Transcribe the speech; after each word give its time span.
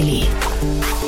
Daily. 0.00 0.22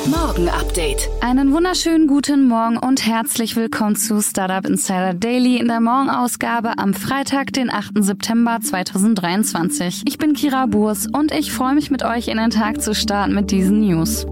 Morgen 0.05 0.49
Update. 0.49 1.09
Einen 1.19 1.51
wunderschönen 1.51 2.05
guten 2.05 2.47
Morgen 2.47 2.77
und 2.77 3.07
herzlich 3.07 3.55
willkommen 3.55 3.95
zu 3.95 4.21
Startup 4.21 4.63
Insider 4.69 5.15
Daily 5.15 5.57
in 5.57 5.67
der 5.67 5.79
Morgenausgabe 5.79 6.77
am 6.77 6.93
Freitag, 6.93 7.53
den 7.53 7.71
8. 7.71 7.93
September 8.01 8.59
2023. 8.61 10.03
Ich 10.07 10.19
bin 10.19 10.33
Kira 10.33 10.67
Burs 10.67 11.07
und 11.11 11.31
ich 11.31 11.51
freue 11.51 11.73
mich 11.73 11.89
mit 11.89 12.03
euch 12.03 12.27
in 12.27 12.37
den 12.37 12.51
Tag 12.51 12.83
zu 12.83 12.93
starten 12.93 13.33
mit 13.33 13.49
diesen 13.49 13.79
News. 13.79 14.27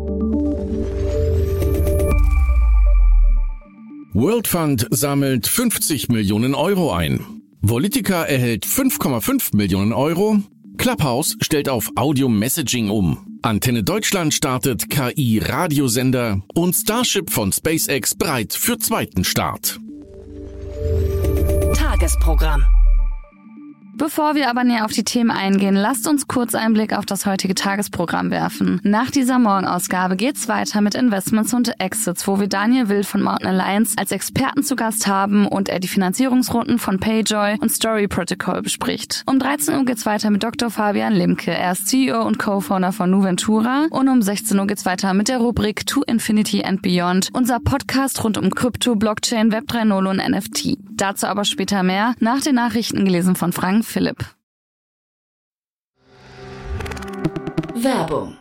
World 4.14 4.48
Fund 4.48 4.88
sammelt 4.92 5.48
50 5.48 6.10
Millionen 6.10 6.54
Euro 6.54 6.94
ein. 6.94 7.26
Volitica 7.62 8.26
erhält 8.26 8.68
5,5 8.68 9.56
Millionen 9.56 9.92
Euro. 9.92 10.38
Clubhouse 10.78 11.36
stellt 11.42 11.68
auf 11.68 11.90
Audio 11.96 12.30
Messaging 12.30 12.92
um. 12.92 13.31
Antenne 13.44 13.84
Deutschland 13.84 14.36
startet 14.36 14.90
KI-Radiosender 14.92 16.44
und 16.54 16.76
Starship 16.76 17.32
von 17.32 17.52
SpaceX 17.52 18.14
bereit 18.14 18.54
für 18.54 18.78
zweiten 18.78 19.24
Start. 19.24 19.80
Tagesprogramm. 21.74 22.64
Bevor 23.94 24.36
wir 24.36 24.50
aber 24.50 24.64
näher 24.64 24.86
auf 24.86 24.94
die 24.94 25.04
Themen 25.04 25.32
eingehen, 25.32 25.76
lasst 25.76 26.08
uns 26.08 26.28
kurz 26.28 26.56
einen 26.56 26.74
Blick 26.74 26.98
auf 26.98 27.06
das 27.06 27.26
heutige 27.26 27.56
Tagesprogramm 27.56 28.32
werfen. 28.32 28.80
Nach 28.84 29.12
dieser 29.12 29.38
Morgenausgabe 29.38 30.16
geht's 30.16 30.48
weiter 30.48 30.82
mit 30.82 30.96
Investments 30.96 31.54
und 31.54 31.80
Exits, 31.80 32.28
wo 32.28 32.40
wir 32.40 32.48
Daniel 32.48 32.88
Wild 32.88 33.06
von 33.06 33.22
Mountain 33.22 33.48
Alliance 33.48 33.96
als 33.98 34.12
Experten 34.12 34.64
zu 34.64 34.76
Gast 34.76 35.08
haben 35.08 35.46
und 35.46 35.68
er 35.68 35.80
die 35.80 35.90
Finanzierungsrunden 35.90 36.80
von 36.80 37.00
Payjoy 37.00 37.58
und 37.60 37.70
Story 37.70 38.08
Protocol 38.08 38.62
bespricht. 38.62 39.24
Um 39.26 39.40
13 39.40 39.76
Uhr 39.76 39.86
geht's 39.86 40.06
weiter 40.06 40.32
mit 40.32 40.42
Dr. 40.42 40.70
Fabian 40.70 41.14
Limke. 41.14 41.52
Er 41.52 41.74
ist 41.74 41.88
CEO 41.88 42.24
und 42.24 42.40
Co-Founder 42.40 42.94
von 42.94 43.12
Nuventura 43.12 43.88
und 43.90 44.08
um 44.08 44.22
16 44.22 44.58
Uhr 44.58 44.68
geht's 44.68 44.86
weiter 44.86 45.14
mit 45.14 45.28
der 45.28 45.40
Rubrik 45.40 45.86
To 45.88 46.02
Infinity 46.04 46.64
and 46.64 46.82
Beyond, 46.82 47.30
unser 47.34 47.60
Podcast 47.60 48.24
rund 48.24 48.38
um 48.38 48.52
Krypto, 48.52 48.96
Blockchain, 48.96 49.52
Web 49.52 49.66
3.0 49.70 50.10
und 50.10 50.18
NFT. 50.18 50.78
Dazu 50.92 51.28
aber 51.28 51.46
später 51.46 51.84
mehr, 51.84 52.14
nach 52.20 52.42
den 52.42 52.56
Nachrichten 52.56 53.06
gelesen 53.06 53.36
von 53.36 53.52
Frank 53.54 53.81
Philipp. 53.84 54.24
Werbung. 57.76 58.41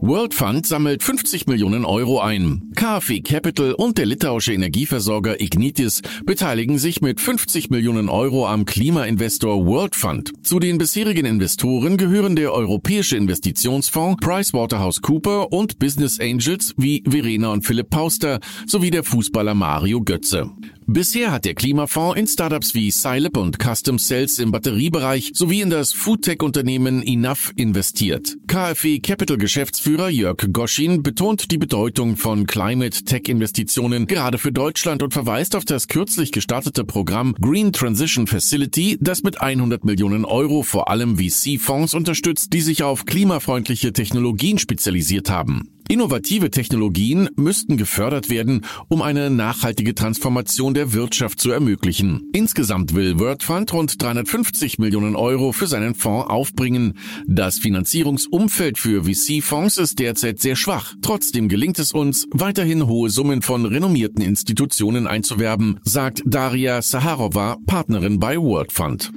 World 0.00 0.34
Fund 0.34 0.66
sammelt 0.66 1.02
50 1.02 1.46
Millionen 1.46 1.86
Euro 1.86 2.20
ein. 2.20 2.70
KfW 2.74 3.22
Capital 3.22 3.72
und 3.72 3.96
der 3.96 4.04
litauische 4.04 4.52
Energieversorger 4.52 5.40
Ignitis 5.40 6.02
beteiligen 6.24 6.78
sich 6.78 7.00
mit 7.00 7.18
50 7.18 7.70
Millionen 7.70 8.10
Euro 8.10 8.46
am 8.46 8.66
Klimainvestor 8.66 9.64
World 9.64 9.96
Fund. 9.96 10.32
Zu 10.42 10.58
den 10.58 10.76
bisherigen 10.76 11.24
Investoren 11.24 11.96
gehören 11.96 12.36
der 12.36 12.52
Europäische 12.52 13.16
Investitionsfonds, 13.16 14.20
PricewaterhouseCooper 14.20 15.52
und 15.52 15.78
Business 15.78 16.20
Angels 16.20 16.74
wie 16.76 17.02
Verena 17.08 17.48
und 17.52 17.62
Philipp 17.62 17.88
Pauster 17.88 18.40
sowie 18.66 18.90
der 18.90 19.02
Fußballer 19.02 19.54
Mario 19.54 20.02
Götze. 20.02 20.50
Bisher 20.88 21.32
hat 21.32 21.44
der 21.44 21.54
Klimafonds 21.54 22.16
in 22.16 22.28
Startups 22.28 22.72
wie 22.72 22.92
Scilab 22.92 23.36
und 23.36 23.58
Custom 23.60 23.98
Cells 23.98 24.38
im 24.38 24.52
Batteriebereich 24.52 25.32
sowie 25.34 25.60
in 25.60 25.68
das 25.68 25.92
Foodtech-Unternehmen 25.92 27.02
Enough 27.02 27.52
investiert. 27.56 28.36
KfW 28.46 29.00
Capital 29.00 29.36
Geschäftsführer 29.36 30.08
Jörg 30.10 30.36
Goschin 30.52 31.02
betont 31.02 31.50
die 31.50 31.58
Bedeutung 31.58 32.16
von 32.16 32.46
Climate 32.46 33.02
Tech 33.02 33.22
Investitionen 33.26 34.06
gerade 34.06 34.38
für 34.38 34.52
Deutschland 34.52 35.02
und 35.02 35.12
verweist 35.12 35.56
auf 35.56 35.64
das 35.64 35.88
kürzlich 35.88 36.30
gestartete 36.30 36.84
Programm 36.84 37.34
Green 37.40 37.72
Transition 37.72 38.28
Facility, 38.28 38.96
das 39.00 39.24
mit 39.24 39.40
100 39.40 39.84
Millionen 39.84 40.24
Euro 40.24 40.62
vor 40.62 40.88
allem 40.88 41.18
VC-Fonds 41.18 41.94
unterstützt, 41.94 42.52
die 42.52 42.60
sich 42.60 42.84
auf 42.84 43.06
klimafreundliche 43.06 43.92
Technologien 43.92 44.58
spezialisiert 44.58 45.30
haben. 45.30 45.75
Innovative 45.88 46.50
Technologien 46.50 47.28
müssten 47.36 47.76
gefördert 47.76 48.28
werden, 48.28 48.64
um 48.88 49.02
eine 49.02 49.30
nachhaltige 49.30 49.94
Transformation 49.94 50.74
der 50.74 50.92
Wirtschaft 50.92 51.40
zu 51.40 51.52
ermöglichen. 51.52 52.28
Insgesamt 52.32 52.94
will 52.94 53.20
WordFund 53.20 53.72
rund 53.72 54.02
350 54.02 54.80
Millionen 54.80 55.14
Euro 55.14 55.52
für 55.52 55.68
seinen 55.68 55.94
Fonds 55.94 56.28
aufbringen. 56.28 56.94
Das 57.26 57.58
Finanzierungsumfeld 57.58 58.78
für 58.78 59.04
VC-Fonds 59.04 59.78
ist 59.78 60.00
derzeit 60.00 60.40
sehr 60.40 60.56
schwach. 60.56 60.94
Trotzdem 61.02 61.48
gelingt 61.48 61.78
es 61.78 61.92
uns, 61.92 62.26
weiterhin 62.32 62.88
hohe 62.88 63.08
Summen 63.08 63.42
von 63.42 63.64
renommierten 63.64 64.22
Institutionen 64.22 65.06
einzuwerben, 65.06 65.78
sagt 65.84 66.22
Daria 66.26 66.82
Saharova, 66.82 67.58
Partnerin 67.64 68.18
bei 68.18 68.36
WordFund. 68.38 69.12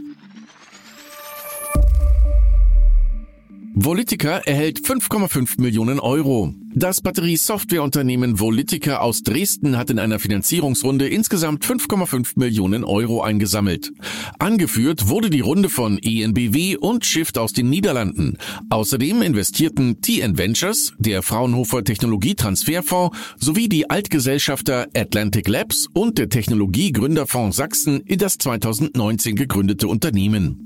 Volitica 3.82 4.40
erhält 4.40 4.82
5,5 4.82 5.62
Millionen 5.62 6.02
Euro. 6.02 6.54
Das 6.76 7.00
Batteriesoftwareunternehmen 7.00 8.38
Volitica 8.38 8.98
aus 8.98 9.24
Dresden 9.24 9.78
hat 9.78 9.90
in 9.90 10.00
einer 10.00 10.20
Finanzierungsrunde 10.20 11.08
insgesamt 11.08 11.64
5,5 11.64 12.34
Millionen 12.36 12.84
Euro 12.84 13.22
eingesammelt. 13.22 13.94
Angeführt 14.38 15.08
wurde 15.08 15.30
die 15.30 15.40
Runde 15.40 15.70
von 15.70 15.98
ENBW 15.98 16.76
und 16.76 17.06
Shift 17.06 17.38
aus 17.38 17.54
den 17.54 17.70
Niederlanden. 17.70 18.38
Außerdem 18.70 19.22
investierten 19.22 20.02
TN 20.02 20.38
Ventures, 20.38 20.92
der 20.98 21.22
Fraunhofer 21.22 21.82
Technologietransferfonds 21.82 23.18
sowie 23.38 23.70
die 23.70 23.90
Altgesellschafter 23.90 24.88
Atlantic 24.94 25.48
Labs 25.48 25.88
und 25.94 26.18
der 26.18 26.28
Technologiegründerfonds 26.28 27.56
Sachsen 27.56 28.02
in 28.02 28.20
das 28.20 28.40
2019 28.40 29.38
gegründete 29.38 29.88
Unternehmen. 29.88 30.66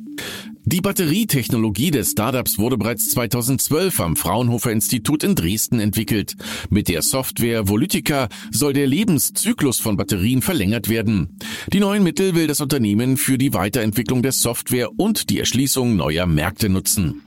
Die 0.66 0.80
Batterietechnologie 0.80 1.92
des 1.92 2.12
Startups 2.12 2.58
wurde 2.58 2.78
bereits 2.78 3.10
2012 3.10 4.00
am 4.00 4.16
Fraunhofer 4.16 4.72
Institut 4.72 5.24
in 5.24 5.36
Dresden 5.36 5.82
entwickelt. 5.82 6.38
Mit 6.70 6.88
der 6.88 7.02
Software 7.02 7.68
Volytica 7.68 8.30
soll 8.50 8.72
der 8.72 8.88
Lebenszyklus 8.88 9.80
von 9.80 9.98
Batterien 9.98 10.42
verlängert 10.42 10.88
werden. 10.88 11.38
Die 11.74 11.82
neuen 11.82 12.04
Mittel 12.04 12.34
will 12.34 12.48
das 12.48 12.62
Unternehmen 12.62 13.18
für 13.18 13.38
die 13.38 13.54
Weiterentwicklung 13.54 14.22
der 14.22 14.32
Software 14.32 14.88
und 14.98 15.30
die 15.30 15.40
Erschließung 15.40 15.98
neuer 15.98 16.28
Märkte 16.28 16.70
nutzen. 16.70 17.22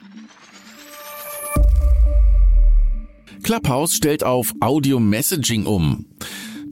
Clubhouse 3.43 3.95
stellt 3.95 4.25
auf 4.25 4.55
Audio 4.61 4.99
Messaging 4.99 5.67
um. 5.67 6.07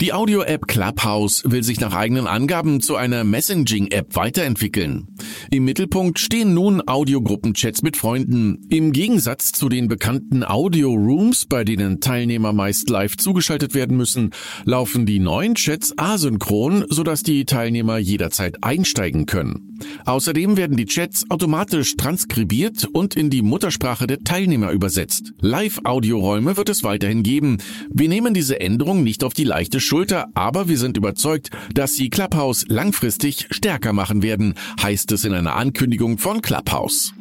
Die 0.01 0.13
Audio-App 0.13 0.67
Clubhouse 0.67 1.45
will 1.47 1.63
sich 1.63 1.79
nach 1.79 1.95
eigenen 1.95 2.27
Angaben 2.27 2.81
zu 2.81 2.97
einer 2.97 3.23
Messaging-App 3.23 4.17
weiterentwickeln. 4.17 5.07
Im 5.53 5.65
Mittelpunkt 5.65 6.19
stehen 6.19 6.53
nun 6.53 6.83
Audiogruppenchats 6.85 7.83
mit 7.83 7.97
Freunden. 7.97 8.67
Im 8.71 8.93
Gegensatz 8.93 9.53
zu 9.53 9.69
den 9.69 9.87
bekannten 9.87 10.43
Audio-Rooms, 10.45 11.47
bei 11.47 11.63
denen 11.63 12.01
Teilnehmer 12.01 12.53
meist 12.53 12.91
live 12.91 13.17
zugeschaltet 13.17 13.75
werden 13.75 13.97
müssen, 13.97 14.31
laufen 14.65 15.07
die 15.07 15.21
neuen 15.21 15.55
Chats 15.55 15.95
asynchron, 15.97 16.87
sodass 16.89 17.23
die 17.23 17.45
Teilnehmer 17.45 17.99
jederzeit 17.99 18.65
einsteigen 18.65 19.27
können. 19.27 19.74
Außerdem 20.05 20.57
werden 20.57 20.77
die 20.77 20.87
Chats 20.87 21.25
automatisch 21.31 21.97
transkribiert 21.97 22.87
und 22.93 23.17
in 23.17 23.31
die 23.31 23.43
Muttersprache 23.43 24.07
der 24.07 24.21
Teilnehmer 24.21 24.71
übersetzt. 24.71 25.33
Live-Audioräume 25.41 26.57
wird 26.57 26.69
es 26.69 26.83
weiterhin 26.83 27.23
geben. 27.23 27.59
Wir 27.91 28.09
nehmen 28.09 28.35
diese 28.35 28.61
Änderung 28.61 29.03
nicht 29.03 29.25
auf 29.25 29.35
die 29.35 29.45
leichte 29.45 29.81
Schulter, 29.81 30.29
aber 30.35 30.69
wir 30.69 30.79
sind 30.79 30.97
überzeugt, 30.97 31.51
dass 31.73 31.95
sie 31.95 32.11
Clubhouse 32.11 32.67
langfristig 32.69 33.47
stärker 33.51 33.93
machen 33.93 34.23
werden, 34.23 34.55
heißt 34.83 35.13
es 35.13 35.25
in 35.25 35.35
einer 35.35 35.57
Ankündigung 35.57 36.19
von 36.19 36.43
Clubhouse. 36.43 37.15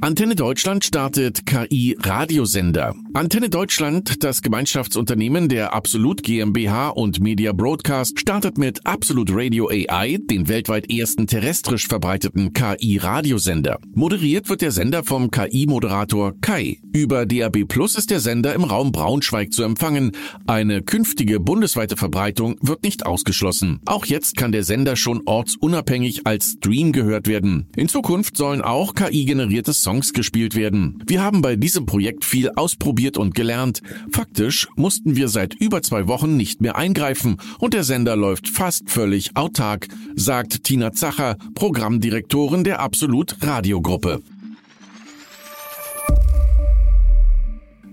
Antenne 0.00 0.36
Deutschland 0.36 0.84
startet 0.84 1.44
KI-Radiosender. 1.44 2.94
Antenne 3.14 3.48
Deutschland, 3.48 4.22
das 4.22 4.42
Gemeinschaftsunternehmen 4.42 5.48
der 5.48 5.72
Absolut 5.72 6.22
GmbH 6.22 6.90
und 6.90 7.20
Media 7.20 7.52
Broadcast, 7.52 8.20
startet 8.20 8.58
mit 8.58 8.86
Absolut 8.86 9.30
Radio 9.32 9.68
AI 9.70 10.18
den 10.30 10.46
weltweit 10.48 10.90
ersten 10.90 11.26
terrestrisch 11.26 11.88
verbreiteten 11.88 12.52
KI-Radiosender. 12.52 13.78
Moderiert 13.94 14.50
wird 14.50 14.60
der 14.60 14.72
Sender 14.72 15.04
vom 15.04 15.30
KI-Moderator 15.30 16.34
Kai. 16.40 16.80
Über 16.92 17.24
DAB 17.24 17.64
Plus 17.66 17.94
ist 17.94 18.10
der 18.10 18.20
Sender 18.20 18.54
im 18.54 18.64
Raum 18.64 18.92
Braunschweig 18.92 19.52
zu 19.52 19.62
empfangen. 19.62 20.12
Eine 20.46 20.82
künftige 20.82 21.40
bundesweite 21.40 21.96
Verbreitung 21.96 22.56
wird 22.60 22.82
nicht 22.82 23.06
ausgeschlossen. 23.06 23.80
Auch 23.86 24.04
jetzt 24.04 24.36
kann 24.36 24.52
der 24.52 24.64
Sender 24.64 24.96
schon 24.96 25.22
ortsunabhängig 25.24 26.26
als 26.26 26.56
Stream 26.58 26.92
gehört 26.92 27.26
werden. 27.26 27.68
In 27.74 27.88
Zukunft 27.88 28.36
sollen 28.36 28.60
auch 28.60 28.94
KI-generierte 28.94 29.72
Songs 29.72 30.12
gespielt 30.12 30.54
werden. 30.54 31.02
Wir 31.06 31.22
haben 31.22 31.40
bei 31.40 31.56
diesem 31.56 31.86
Projekt 31.86 32.24
viel 32.24 32.50
ausprobiert 32.50 33.07
und 33.16 33.34
gelernt. 33.34 33.82
Faktisch 34.10 34.68
mussten 34.76 35.16
wir 35.16 35.28
seit 35.28 35.54
über 35.54 35.82
zwei 35.82 36.08
Wochen 36.08 36.36
nicht 36.36 36.60
mehr 36.60 36.76
eingreifen 36.76 37.38
und 37.58 37.74
der 37.74 37.84
Sender 37.84 38.16
läuft 38.16 38.48
fast 38.48 38.90
völlig 38.90 39.36
autark, 39.36 39.88
sagt 40.16 40.64
Tina 40.64 40.92
Zacher, 40.92 41.36
Programmdirektorin 41.54 42.64
der 42.64 42.80
Absolut 42.80 43.36
Radiogruppe. 43.40 44.20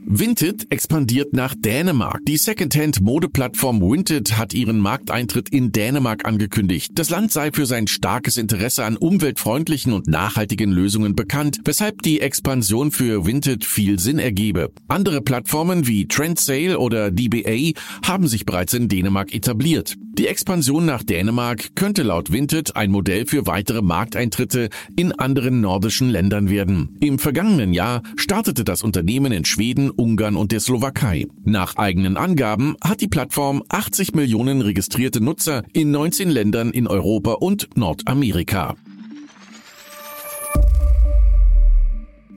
Vinted 0.07 0.72
expandiert 0.72 1.34
nach 1.34 1.56
Dänemark. 1.57 2.19
Die 2.28 2.38
Secondhand-Modeplattform 2.38 3.81
Vinted 3.81 4.38
hat 4.38 4.54
ihren 4.54 4.78
Markteintritt 4.78 5.50
in 5.50 5.72
Dänemark 5.72 6.25
angekündigt. 6.25 6.92
Das 6.94 7.10
Land 7.10 7.31
sei 7.31 7.52
für 7.52 7.66
sein 7.66 7.88
starkes 7.88 8.38
Interesse 8.38 8.86
an 8.86 8.98
umweltfreundlichen 8.98 9.94
und 9.94 10.07
nachhaltigen 10.07 10.72
Lösungen 10.72 11.16
bekannt, 11.16 11.60
weshalb 11.66 12.04
die 12.04 12.22
Expansion 12.22 12.92
für 12.92 13.25
Vinted 13.25 13.66
viel 13.66 13.98
Sinn 13.98 14.19
ergebe. 14.19 14.72
Andere 14.88 15.22
Plattformen 15.22 15.88
wie 15.88 16.08
Trendsale 16.08 16.78
oder 16.78 17.10
DBA 17.10 17.72
haben 18.06 18.28
sich 18.28 18.46
bereits 18.46 18.75
in 18.75 18.88
Dänemark 18.88 19.34
etabliert. 19.34 19.96
Die 20.18 20.28
Expansion 20.28 20.86
nach 20.86 21.04
Dänemark 21.04 21.75
könnte 21.75 22.04
laut 22.04 22.31
Vinted 22.31 22.78
ein 22.78 22.90
Modell 22.90 23.25
für 23.25 23.48
weitere 23.48 23.81
Markteintritte 23.81 24.69
in 24.96 25.12
anderen 25.12 25.60
nordischen 25.60 26.10
Ländern 26.10 26.50
werden. 26.50 26.96
Im 27.01 27.19
vergangenen 27.19 27.74
Jahr 27.74 28.01
startete 28.16 28.63
das 28.63 28.81
Unternehmen 28.81 29.34
in 29.34 29.44
Schweden, 29.44 29.92
Ungarn 29.97 30.36
und 30.36 30.51
der 30.51 30.59
Slowakei. 30.59 31.27
Nach 31.44 31.75
eigenen 31.75 32.18
Angaben 32.18 32.75
hat 32.83 33.01
die 33.01 33.07
Plattform 33.07 33.63
80 33.69 34.13
Millionen 34.15 34.62
registrierte 34.62 35.21
Nutzer 35.21 35.63
in 35.74 35.92
19 35.92 36.30
Ländern 36.30 36.71
in 36.71 36.88
Europa 36.88 37.33
und 37.33 37.69
Nordamerika. 37.75 38.75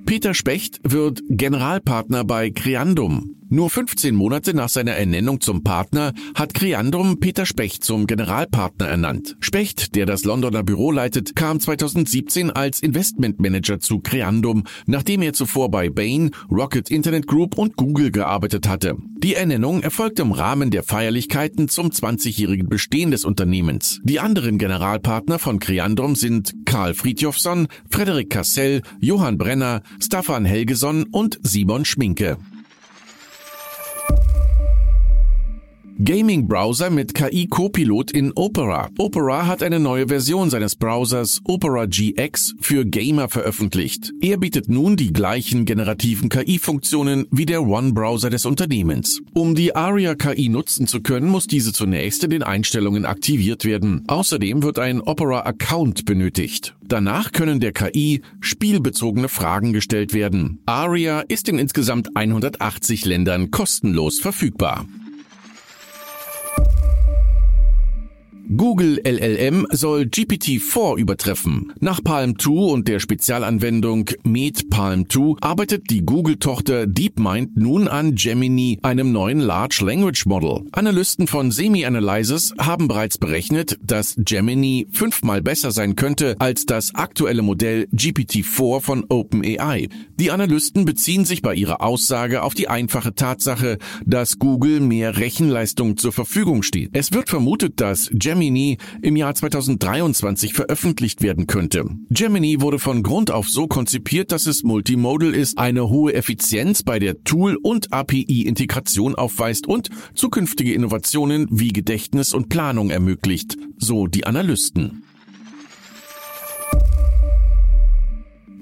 Peter 0.05 0.33
Specht 0.33 0.81
wird 0.85 1.23
Generalpartner 1.29 2.25
bei 2.25 2.51
Creandum. 2.51 3.38
Nur 3.51 3.71
15 3.71 4.15
Monate 4.15 4.53
nach 4.53 4.69
seiner 4.69 4.93
Ernennung 4.93 5.41
zum 5.41 5.65
Partner 5.65 6.13
hat 6.35 6.53
Creandum 6.53 7.19
Peter 7.19 7.47
Specht 7.47 7.83
zum 7.83 8.07
Generalpartner 8.07 8.87
ernannt. 8.87 9.37
Specht, 9.41 9.95
der 9.95 10.05
das 10.05 10.25
Londoner 10.25 10.63
Büro 10.63 10.91
leitet, 10.91 11.35
kam 11.35 11.59
2017 11.59 12.51
als 12.51 12.81
Investmentmanager 12.81 13.81
zu 13.81 14.01
Creandum, 14.01 14.65
nachdem 14.85 15.23
er 15.23 15.33
zuvor 15.33 15.71
bei 15.71 15.89
Bain, 15.89 16.33
Rocket 16.51 16.91
Internet 16.91 17.27
Group 17.27 17.57
und 17.57 17.77
Google 17.77 18.11
gearbeitet 18.11 18.69
hatte. 18.69 18.97
Die 19.17 19.35
Ernennung 19.35 19.83
erfolgte 19.83 20.21
im 20.21 20.33
Rahmen 20.33 20.71
der 20.71 20.83
Feierlichkeiten 20.83 21.69
zum 21.69 21.89
20-jährigen 21.89 22.69
Bestehen 22.69 23.11
des 23.11 23.25
Unternehmens. 23.25 23.99
Die 24.05 24.21
anderen 24.21 24.59
Generalpartner 24.59 25.39
von 25.39 25.59
Creandum 25.59 26.17
sind 26.17 26.53
Karl 26.67 26.93
Fridjofsson, 26.93 27.69
Frederik 27.89 28.29
Kassel, 28.29 28.83
Johann 29.01 29.39
Brenner, 29.39 29.81
Staffan 30.01 30.45
Helgeson 30.45 31.05
und 31.11 31.39
Simon 31.43 31.87
Schminke. 31.87 32.37
Gaming-Browser 36.01 36.91
mit 36.91 37.13
KI-Copilot 37.13 38.13
in 38.13 38.31
Opera. 38.37 38.89
Opera 38.99 39.49
hat 39.49 39.65
eine 39.65 39.81
neue 39.81 40.07
Version 40.07 40.49
seines 40.49 40.77
Browsers 40.77 41.41
Opera 41.43 41.87
GX 41.87 42.55
für 42.61 42.85
Gamer 42.85 43.29
veröffentlicht. 43.29 44.13
Er 44.21 44.37
bietet 44.37 44.69
nun 44.69 44.95
die 44.95 45.13
gleichen 45.13 45.65
generativen 45.65 46.29
KI-Funktionen 46.29 47.27
wie 47.33 47.47
der 47.47 47.67
One-Browser 47.67 48.31
des 48.31 48.47
Unternehmens. 48.47 49.21
Um 49.35 49.57
die 49.57 49.75
Aria 49.75 50.15
KI 50.15 50.49
nutzen 50.49 50.87
zu 50.87 51.01
können, 51.01 51.29
muss 51.29 51.49
diese 51.49 51.73
zunächst 51.73 52.23
in 52.23 52.31
den 52.31 52.45
Einstellungen 52.45 53.05
aktiviert 53.05 53.65
werden. 53.65 54.05
Außerdem 54.07 54.63
wird 54.63 54.79
ein 54.79 55.01
Opera-Account 55.01 56.05
benötigt. 56.05 56.77
Danach 56.87 57.33
können 57.33 57.59
der 57.59 57.73
KI 57.73 58.23
spielbezogene 58.39 59.29
Fragen 59.29 59.73
gestellt 59.73 60.15
werden. 60.15 60.61
Aria 60.65 61.23
ist 61.23 61.49
in 61.49 61.59
insgesamt 61.59 62.17
180 62.17 63.05
Ländern 63.05 63.51
kostenlos 63.51 64.21
verfügbar. 64.21 64.87
Google 68.57 68.99
LLM 69.05 69.67
soll 69.73 70.05
GPT-4 70.05 70.97
übertreffen. 70.97 71.75
Nach 71.81 72.03
Palm 72.03 72.39
2 72.39 72.51
und 72.51 72.89
der 72.89 72.99
Spezialanwendung 72.99 74.09
Med 74.23 74.71
Palm 74.71 75.07
2 75.11 75.37
arbeitet 75.43 75.91
die 75.91 76.01
Google-Tochter 76.01 76.87
DeepMind 76.87 77.59
nun 77.59 77.89
an 77.89 78.15
Gemini, 78.15 78.79
einem 78.83 79.13
neuen 79.13 79.41
Large 79.41 79.85
Language 79.85 80.25
Model. 80.25 80.63
Analysten 80.73 81.27
von 81.27 81.51
Semi-Analysis 81.51 82.55
haben 82.59 82.89
bereits 82.89 83.19
berechnet, 83.19 83.79
dass 83.83 84.15
Gemini 84.17 84.87
fünfmal 84.93 85.43
besser 85.43 85.71
sein 85.71 85.95
könnte 85.95 86.35
als 86.39 86.65
das 86.65 86.95
aktuelle 86.95 87.43
Modell 87.43 87.87
GPT-4 87.93 88.81
von 88.81 89.05
OpenAI. 89.11 89.91
Die 90.19 90.31
Analysten 90.31 90.87
beziehen 90.87 91.27
sich 91.27 91.43
bei 91.43 91.55
ihrer 91.55 91.83
Aussage 91.83 92.43
auf 92.43 92.55
die 92.55 92.69
einfache 92.69 93.15
Tatsache, 93.15 93.77
dass 94.07 94.39
Google 94.39 94.81
mehr 94.81 95.19
Rechenleistung 95.19 95.99
zur 95.99 96.13
Verfügung 96.13 96.63
steht. 96.63 96.91
Es 96.95 97.13
wird 97.13 97.29
vermutet, 97.29 97.79
dass 97.83 98.09
Gemini 98.11 98.38
Gemini 98.39 98.79
im 99.03 99.17
Jahr 99.17 99.35
2023 99.35 100.55
veröffentlicht 100.55 101.23
werden 101.23 101.49
könnte. 101.49 101.87
Gemini 102.09 102.61
wurde 102.61 102.79
von 102.79 103.03
Grund 103.03 103.33
auf 103.33 103.49
so 103.49 103.67
konzipiert, 103.67 104.31
dass 104.31 104.47
es 104.47 104.63
multimodal 104.63 105.35
ist, 105.35 105.59
eine 105.59 105.89
hohe 105.89 106.15
Effizienz 106.15 106.85
bei 106.85 107.01
der 107.01 107.25
Tool- 107.25 107.59
und 107.61 107.93
API-Integration 107.93 109.17
aufweist 109.17 109.67
und 109.67 109.91
zukünftige 110.15 110.73
Innovationen 110.73 111.49
wie 111.51 111.73
Gedächtnis 111.73 112.33
und 112.33 112.49
Planung 112.49 112.91
ermöglicht, 112.91 113.57
so 113.77 114.07
die 114.07 114.25
Analysten. 114.25 115.03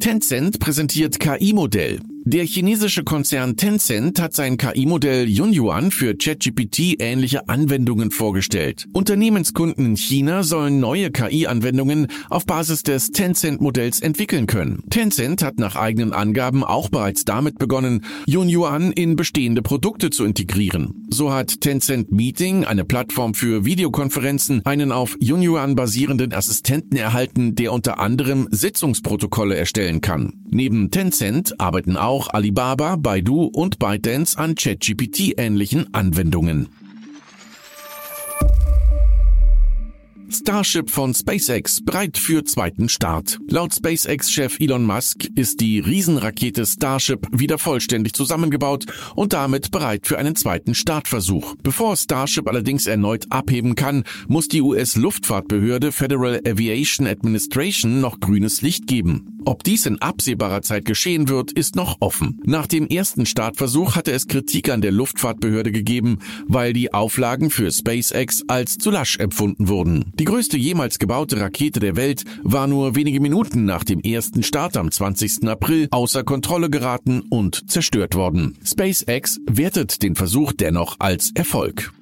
Tencent 0.01 0.59
präsentiert 0.59 1.21
KI-Modell. 1.21 2.01
Der 2.29 2.45
chinesische 2.45 3.05
Konzern 3.05 3.57
Tencent 3.57 4.21
hat 4.21 4.35
sein 4.35 4.57
KI-Modell 4.57 5.29
Yunyuan 5.29 5.93
für 5.93 6.17
ChatGPT 6.17 6.97
ähnliche 6.99 7.49
Anwendungen 7.49 8.11
vorgestellt. 8.11 8.89
Unternehmenskunden 8.93 9.87
in 9.87 9.97
China 9.97 10.43
sollen 10.43 10.81
neue 10.81 11.13
KI-Anwendungen 11.13 12.09
auf 12.29 12.45
Basis 12.45 12.83
des 12.83 13.13
Tencent-Modells 13.13 14.01
entwickeln 14.01 14.49
können. 14.49 14.83
Tencent 14.91 15.41
hat 15.45 15.61
nach 15.61 15.77
eigenen 15.77 16.13
Angaben 16.13 16.65
auch 16.65 16.89
bereits 16.89 17.25
damit 17.25 17.59
begonnen, 17.59 18.05
Yunyuan 18.27 18.91
in 18.91 19.15
bestehende 19.15 19.63
Produkte 19.63 20.11
zu 20.11 20.25
integrieren. 20.25 21.07
So 21.09 21.33
hat 21.33 21.61
Tencent 21.61 22.11
Meeting, 22.11 22.65
eine 22.65 22.85
Plattform 22.85 23.35
für 23.35 23.65
Videokonferenzen, 23.65 24.63
einen 24.67 24.91
auf 24.91 25.17
Yunyuan 25.21 25.77
basierenden 25.77 26.33
Assistenten 26.33 26.97
erhalten, 26.97 27.55
der 27.55 27.73
unter 27.73 28.01
anderem 28.01 28.49
Sitzungsprotokolle 28.51 29.55
erstellen 29.55 30.01
kann. 30.01 30.33
Neben 30.51 30.91
Tencent 30.91 31.61
arbeiten 31.61 31.97
auch 31.97 32.16
auch 32.17 32.31
Alibaba, 32.31 32.97
Baidu 32.97 33.45
und 33.45 33.79
ByteDance 33.79 34.39
an 34.39 34.55
ChatGPT-ähnlichen 34.55 35.93
Anwendungen. 35.93 36.69
Starship 40.29 40.91
von 40.91 41.15
SpaceX 41.15 41.81
bereit 41.81 42.19
für 42.19 42.45
zweiten 42.45 42.89
Start. 42.89 43.39
Laut 43.49 43.73
SpaceX-Chef 43.75 44.59
Elon 44.59 44.85
Musk 44.85 45.25
ist 45.37 45.61
die 45.61 45.79
Riesenrakete 45.79 46.67
Starship 46.67 47.27
wieder 47.31 47.59
vollständig 47.59 48.13
zusammengebaut 48.15 48.87
und 49.15 49.33
damit 49.33 49.71
bereit 49.71 50.07
für 50.07 50.19
einen 50.19 50.35
zweiten 50.35 50.75
Startversuch. 50.75 51.55
Bevor 51.63 51.97
Starship 51.97 52.49
allerdings 52.49 52.87
erneut 52.87 53.27
abheben 53.31 53.77
kann, 53.77 54.05
muss 54.27 54.49
die 54.49 54.63
US-Luftfahrtbehörde 54.63 55.93
Federal 55.93 56.41
Aviation 56.47 57.07
Administration 57.07 58.01
noch 58.01 58.19
grünes 58.19 58.63
Licht 58.63 58.87
geben. 58.87 59.37
Ob 59.45 59.63
dies 59.63 59.87
in 59.87 60.03
absehbarer 60.03 60.63
Zeit 60.63 60.87
geschehen 60.87 61.29
wird, 61.29 61.53
ist 61.53 61.77
noch 61.77 61.99
offen. 62.01 62.41
Nach 62.45 62.67
dem 62.67 62.89
ersten 62.89 63.27
Startversuch 63.27 63.95
hatte 63.95 64.11
es 64.11 64.27
Kritik 64.27 64.69
an 64.71 64.81
der 64.81 64.91
Luftfahrtbehörde 64.91 65.71
gegeben, 65.71 66.19
weil 66.49 66.73
die 66.73 66.93
Auflagen 66.93 67.51
für 67.51 67.71
SpaceX 67.71 68.43
als 68.49 68.77
zu 68.77 68.91
lasch 68.91 69.21
empfunden 69.21 69.69
wurden. 69.69 70.13
Die 70.19 70.25
größte 70.25 70.57
jemals 70.57 70.99
gebaute 70.99 71.39
Rakete 71.39 71.79
der 71.79 71.95
Welt 71.95 72.25
war 72.43 72.67
nur 72.67 72.95
wenige 72.95 73.21
Minuten 73.21 73.67
nach 73.67 73.85
dem 73.85 74.01
ersten 74.01 74.43
Start 74.43 74.79
am 74.79 74.91
20. 74.91 75.47
April 75.47 75.89
außer 75.91 76.25
Kontrolle 76.25 76.71
geraten 76.71 77.21
und 77.29 77.71
zerstört 77.71 78.15
worden. 78.15 78.57
SpaceX 78.65 79.39
wertet 79.47 80.03
den 80.03 80.15
Versuch 80.15 80.53
dennoch 80.53 80.97
als 81.01 81.33
Erfolg. 81.35 81.93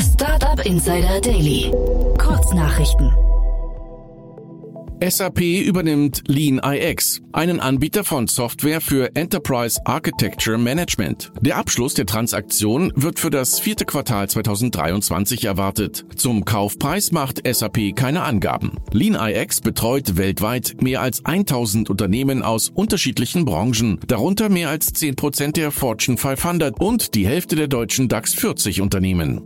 Startup 0.00 0.66
Insider 0.66 1.20
Daily. 1.20 1.70
Kurznachrichten. 2.18 3.12
SAP 5.00 5.40
übernimmt 5.40 6.22
Lean 6.26 6.58
IX, 6.64 7.20
einen 7.32 7.60
Anbieter 7.60 8.02
von 8.02 8.28
Software 8.28 8.80
für 8.80 9.14
Enterprise 9.14 9.78
Architecture 9.84 10.56
Management. 10.56 11.32
Der 11.42 11.58
Abschluss 11.58 11.92
der 11.92 12.06
Transaktion 12.06 12.92
wird 12.96 13.18
für 13.18 13.28
das 13.28 13.60
vierte 13.60 13.84
Quartal 13.84 14.30
2023 14.30 15.44
erwartet. 15.44 16.06
Zum 16.16 16.46
Kaufpreis 16.46 17.12
macht 17.12 17.42
SAP 17.46 17.94
keine 17.94 18.22
Angaben. 18.22 18.72
Lean 18.90 19.14
IX 19.14 19.60
betreut 19.60 20.16
weltweit 20.16 20.80
mehr 20.80 21.02
als 21.02 21.22
1000 21.26 21.90
Unternehmen 21.90 22.42
aus 22.42 22.70
unterschiedlichen 22.70 23.44
Branchen, 23.44 24.00
darunter 24.06 24.48
mehr 24.48 24.70
als 24.70 24.94
10% 24.94 25.52
der 25.52 25.72
Fortune 25.72 26.16
500 26.16 26.80
und 26.80 27.14
die 27.14 27.26
Hälfte 27.26 27.54
der 27.54 27.68
deutschen 27.68 28.08
DAX 28.08 28.32
40 28.32 28.80
Unternehmen. 28.80 29.42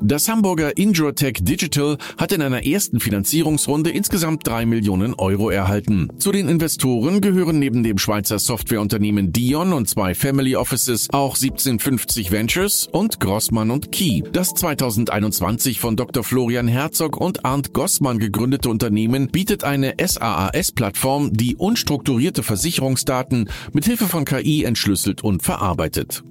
Das 0.00 0.28
Hamburger 0.28 0.76
Injurtech 0.76 1.38
Digital 1.40 1.98
hat 2.16 2.30
in 2.30 2.40
einer 2.40 2.64
ersten 2.64 3.00
Finanzierungsrunde 3.00 3.90
insgesamt 3.90 4.46
drei 4.46 4.64
Millionen 4.64 5.14
Euro 5.14 5.50
erhalten. 5.50 6.08
Zu 6.18 6.30
den 6.30 6.48
Investoren 6.48 7.20
gehören 7.20 7.58
neben 7.58 7.82
dem 7.82 7.98
Schweizer 7.98 8.38
Softwareunternehmen 8.38 9.32
Dion 9.32 9.72
und 9.72 9.88
zwei 9.88 10.14
Family 10.14 10.54
Offices 10.54 11.08
auch 11.12 11.34
1750 11.34 12.30
Ventures 12.30 12.88
und 12.92 13.18
Grossmann 13.18 13.72
und 13.72 13.90
Key. 13.90 14.22
Das 14.32 14.54
2021 14.54 15.80
von 15.80 15.96
Dr. 15.96 16.22
Florian 16.22 16.68
Herzog 16.68 17.16
und 17.20 17.44
Arndt 17.44 17.74
Gossmann 17.74 18.20
gegründete 18.20 18.68
Unternehmen 18.68 19.28
bietet 19.28 19.64
eine 19.64 19.94
SaaS-Plattform, 20.00 21.32
die 21.32 21.56
unstrukturierte 21.56 22.44
Versicherungsdaten 22.44 23.50
mit 23.72 23.84
Hilfe 23.84 24.06
von 24.06 24.24
KI 24.24 24.62
entschlüsselt 24.62 25.24
und 25.24 25.42
verarbeitet. 25.42 26.22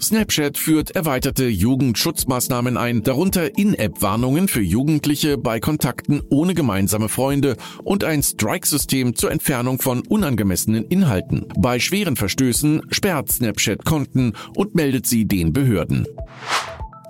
Snapchat 0.00 0.56
führt 0.56 0.92
erweiterte 0.92 1.48
Jugendschutzmaßnahmen 1.48 2.76
ein, 2.76 3.02
darunter 3.02 3.58
In-App-Warnungen 3.58 4.46
für 4.46 4.60
Jugendliche 4.60 5.36
bei 5.36 5.58
Kontakten 5.58 6.22
ohne 6.30 6.54
gemeinsame 6.54 7.08
Freunde 7.08 7.56
und 7.82 8.04
ein 8.04 8.22
Strike-System 8.22 9.16
zur 9.16 9.32
Entfernung 9.32 9.80
von 9.80 10.02
unangemessenen 10.02 10.84
Inhalten. 10.84 11.46
Bei 11.58 11.80
schweren 11.80 12.14
Verstößen 12.14 12.82
sperrt 12.90 13.30
Snapchat 13.30 13.84
Konten 13.84 14.34
und 14.54 14.76
meldet 14.76 15.06
sie 15.06 15.26
den 15.26 15.52
Behörden. 15.52 16.06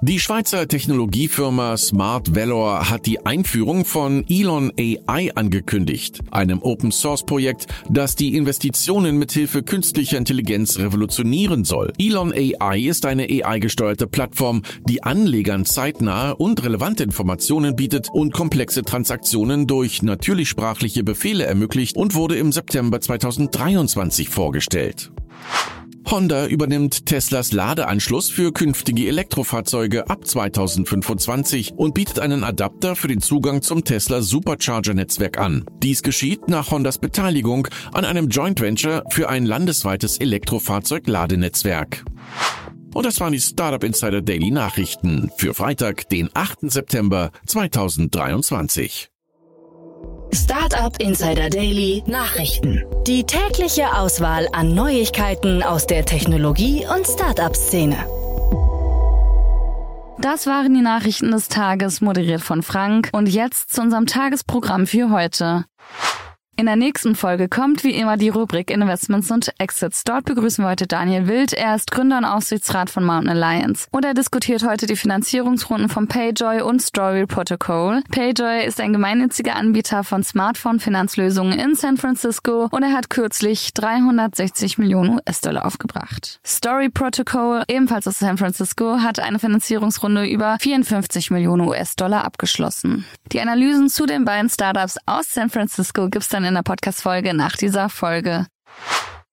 Die 0.00 0.20
Schweizer 0.20 0.68
Technologiefirma 0.68 1.76
Smart 1.76 2.32
Valor 2.36 2.88
hat 2.88 3.06
die 3.06 3.26
Einführung 3.26 3.84
von 3.84 4.24
Elon 4.28 4.72
AI 4.78 5.32
angekündigt, 5.34 6.20
einem 6.30 6.62
Open 6.62 6.92
Source 6.92 7.26
Projekt, 7.26 7.66
das 7.90 8.14
die 8.14 8.36
Investitionen 8.36 9.18
mithilfe 9.18 9.64
künstlicher 9.64 10.16
Intelligenz 10.16 10.78
revolutionieren 10.78 11.64
soll. 11.64 11.92
Elon 11.98 12.32
AI 12.32 12.78
ist 12.78 13.06
eine 13.06 13.24
AI 13.24 13.58
gesteuerte 13.58 14.06
Plattform, 14.06 14.62
die 14.88 15.02
Anlegern 15.02 15.64
zeitnahe 15.64 16.36
und 16.36 16.62
relevante 16.62 17.02
Informationen 17.02 17.74
bietet 17.74 18.08
und 18.12 18.32
komplexe 18.32 18.84
Transaktionen 18.84 19.66
durch 19.66 20.04
natürlichsprachliche 20.04 21.02
Befehle 21.02 21.44
ermöglicht 21.44 21.96
und 21.96 22.14
wurde 22.14 22.36
im 22.36 22.52
September 22.52 23.00
2023 23.00 24.28
vorgestellt. 24.28 25.10
Honda 26.10 26.46
übernimmt 26.46 27.04
Teslas 27.04 27.52
Ladeanschluss 27.52 28.30
für 28.30 28.50
künftige 28.50 29.08
Elektrofahrzeuge 29.08 30.08
ab 30.08 30.26
2025 30.26 31.74
und 31.76 31.92
bietet 31.92 32.18
einen 32.18 32.44
Adapter 32.44 32.96
für 32.96 33.08
den 33.08 33.20
Zugang 33.20 33.60
zum 33.60 33.84
Tesla 33.84 34.22
Supercharger-Netzwerk 34.22 35.36
an. 35.38 35.66
Dies 35.82 36.02
geschieht 36.02 36.48
nach 36.48 36.70
Hondas 36.70 36.98
Beteiligung 36.98 37.68
an 37.92 38.06
einem 38.06 38.28
Joint 38.28 38.62
Venture 38.62 39.04
für 39.10 39.28
ein 39.28 39.44
landesweites 39.44 40.18
Elektrofahrzeug-Ladenetzwerk. 40.18 42.04
Und 42.94 43.04
das 43.04 43.20
waren 43.20 43.34
die 43.34 43.40
Startup 43.40 43.84
Insider 43.84 44.22
Daily 44.22 44.50
Nachrichten 44.50 45.30
für 45.36 45.52
Freitag, 45.52 46.08
den 46.08 46.30
8. 46.32 46.70
September 46.70 47.32
2023. 47.46 49.10
Startup 50.32 50.94
Insider 51.00 51.48
Daily 51.48 52.02
Nachrichten. 52.06 52.84
Die 53.06 53.24
tägliche 53.24 53.94
Auswahl 53.96 54.48
an 54.52 54.74
Neuigkeiten 54.74 55.62
aus 55.62 55.86
der 55.86 56.04
Technologie- 56.04 56.86
und 56.86 57.06
Startup-Szene. 57.06 57.96
Das 60.18 60.46
waren 60.46 60.74
die 60.74 60.82
Nachrichten 60.82 61.30
des 61.30 61.48
Tages, 61.48 62.00
moderiert 62.00 62.42
von 62.42 62.62
Frank. 62.62 63.08
Und 63.12 63.28
jetzt 63.28 63.72
zu 63.72 63.80
unserem 63.80 64.06
Tagesprogramm 64.06 64.86
für 64.86 65.10
heute. 65.10 65.64
In 66.58 66.66
der 66.66 66.74
nächsten 66.74 67.14
Folge 67.14 67.48
kommt 67.48 67.84
wie 67.84 67.94
immer 67.94 68.16
die 68.16 68.30
Rubrik 68.30 68.72
Investments 68.72 69.30
und 69.30 69.52
Exits. 69.60 70.02
Dort 70.02 70.24
begrüßen 70.24 70.64
wir 70.64 70.70
heute 70.70 70.88
Daniel 70.88 71.28
Wild. 71.28 71.52
Er 71.52 71.76
ist 71.76 71.92
Gründer 71.92 72.18
und 72.18 72.24
Aufsichtsrat 72.24 72.90
von 72.90 73.04
Mountain 73.04 73.28
Alliance. 73.28 73.86
Und 73.92 74.04
er 74.04 74.12
diskutiert 74.12 74.68
heute 74.68 74.86
die 74.86 74.96
Finanzierungsrunden 74.96 75.88
von 75.88 76.08
Payjoy 76.08 76.62
und 76.62 76.82
Story 76.82 77.26
Protocol. 77.26 78.02
Payjoy 78.10 78.66
ist 78.66 78.80
ein 78.80 78.92
gemeinnütziger 78.92 79.54
Anbieter 79.54 80.02
von 80.02 80.24
Smartphone-Finanzlösungen 80.24 81.60
in 81.60 81.76
San 81.76 81.96
Francisco 81.96 82.66
und 82.72 82.82
er 82.82 82.92
hat 82.92 83.08
kürzlich 83.08 83.72
360 83.74 84.78
Millionen 84.78 85.10
US-Dollar 85.10 85.64
aufgebracht. 85.64 86.40
Story 86.44 86.88
Protocol, 86.88 87.62
ebenfalls 87.68 88.08
aus 88.08 88.18
San 88.18 88.36
Francisco, 88.36 88.96
hat 88.98 89.20
eine 89.20 89.38
Finanzierungsrunde 89.38 90.26
über 90.26 90.56
54 90.58 91.30
Millionen 91.30 91.68
US-Dollar 91.68 92.24
abgeschlossen. 92.24 93.04
Die 93.30 93.40
Analysen 93.40 93.88
zu 93.88 94.06
den 94.06 94.24
beiden 94.24 94.50
Startups 94.50 94.96
aus 95.06 95.30
San 95.30 95.50
Francisco 95.50 96.08
gibt's 96.08 96.30
dann 96.30 96.47
in 96.48 96.54
der 96.54 96.62
Podcast-Folge 96.62 97.34
nach 97.34 97.56
dieser 97.56 97.88
Folge. 97.88 98.46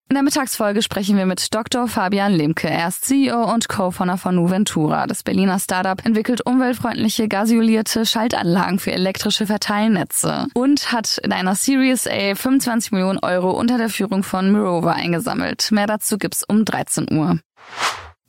In 0.07 0.13
der 0.13 0.22
Mittagsfolge 0.22 0.84
sprechen 0.84 1.17
wir 1.17 1.25
mit 1.25 1.53
Dr. 1.55 1.88
Fabian 1.88 2.31
Lemke. 2.31 2.69
Er 2.69 2.89
ist 2.89 3.05
CEO 3.05 3.51
und 3.51 3.67
Co-Founder 3.67 4.17
von 4.17 4.36
Nuventura. 4.36 5.07
Das 5.07 5.24
Berliner 5.24 5.57
Startup 5.57 6.05
entwickelt 6.05 6.45
umweltfreundliche 6.45 7.27
gasolierte 7.27 8.05
Schaltanlagen 8.05 8.77
für 8.77 8.91
elektrische 8.91 9.48
Verteilnetze 9.48 10.45
und 10.53 10.91
hat 10.91 11.17
in 11.17 11.31
einer 11.31 11.55
Series 11.55 12.05
A 12.05 12.36
25 12.36 12.91
Millionen 12.91 13.19
Euro 13.24 13.50
unter 13.50 13.79
der 13.79 13.89
Führung 13.89 14.22
von 14.22 14.51
Mirova 14.51 14.91
eingesammelt. 14.91 15.72
Mehr 15.72 15.88
dazu 15.88 16.19
gibt's 16.19 16.43
um 16.48 16.65
13 16.65 17.12
Uhr. 17.12 17.39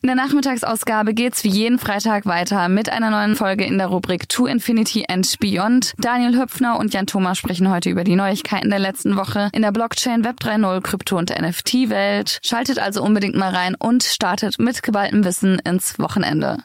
In 0.06 0.14
der 0.16 0.24
Nachmittagsausgabe 0.24 1.14
geht's 1.14 1.42
wie 1.42 1.48
jeden 1.48 1.80
Freitag 1.80 2.26
weiter 2.26 2.68
mit 2.68 2.88
einer 2.88 3.10
neuen 3.10 3.34
Folge 3.34 3.64
in 3.64 3.76
der 3.76 3.88
Rubrik 3.88 4.28
To 4.28 4.46
Infinity 4.46 5.04
and 5.08 5.36
Beyond. 5.40 5.94
Daniel 5.98 6.38
Höpfner 6.38 6.78
und 6.78 6.94
Jan 6.94 7.08
Thomas 7.08 7.38
sprechen 7.38 7.68
heute 7.68 7.90
über 7.90 8.04
die 8.04 8.14
Neuigkeiten 8.14 8.70
der 8.70 8.78
letzten 8.78 9.16
Woche 9.16 9.50
in 9.52 9.62
der 9.62 9.72
Blockchain 9.72 10.24
Web 10.24 10.36
3.0 10.38 10.80
Krypto 10.80 11.18
und 11.18 11.30
NFT 11.30 11.90
Welt. 11.90 12.38
Schaltet 12.44 12.78
also 12.78 13.02
unbedingt 13.02 13.34
mal 13.34 13.52
rein 13.52 13.74
und 13.74 14.04
startet 14.04 14.60
mit 14.60 14.84
geballtem 14.84 15.24
Wissen 15.24 15.58
ins 15.64 15.98
Wochenende. 15.98 16.58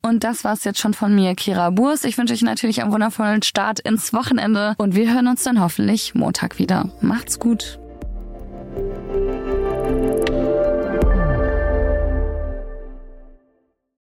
Und 0.00 0.24
das 0.24 0.42
war's 0.42 0.64
jetzt 0.64 0.78
schon 0.78 0.94
von 0.94 1.14
mir, 1.14 1.34
Kira 1.34 1.68
Burs. 1.68 2.04
Ich 2.04 2.16
wünsche 2.16 2.32
euch 2.32 2.40
natürlich 2.40 2.80
einen 2.80 2.90
wundervollen 2.90 3.42
Start 3.42 3.80
ins 3.80 4.14
Wochenende 4.14 4.76
und 4.78 4.94
wir 4.94 5.12
hören 5.12 5.28
uns 5.28 5.42
dann 5.42 5.60
hoffentlich 5.60 6.14
Montag 6.14 6.58
wieder. 6.58 6.88
Macht's 7.02 7.38
gut. 7.38 7.78